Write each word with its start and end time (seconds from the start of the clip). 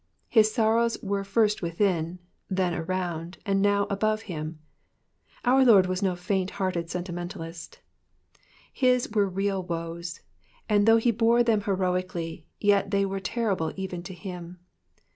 His 0.29 0.51
sorrows 0.51 0.97
were 1.03 1.23
first 1.23 1.61
within, 1.61 2.17
then 2.49 2.73
around, 2.73 3.37
and 3.45 3.61
now 3.61 3.85
above 3.87 4.23
him. 4.23 4.57
Our 5.45 5.63
Lord 5.63 5.85
was 5.85 6.01
no 6.01 6.15
faint 6.15 6.49
hearted 6.57 6.89
sentimentalist; 6.89 7.79
his 8.73 9.11
were 9.11 9.29
real 9.29 9.61
woes, 9.61 10.21
and 10.67 10.87
though 10.87 10.97
he 10.97 11.11
bore 11.11 11.43
them 11.43 11.61
heroically, 11.61 12.47
yet 12.59 12.85
were 12.91 13.17
they 13.17 13.19
terrible 13.21 13.73
even 13.75 14.01
to 14.01 14.15
him. 14.15 14.57